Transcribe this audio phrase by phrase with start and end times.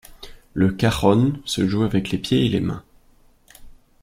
[0.55, 2.83] Le cajón se joue avec les pieds et les mains.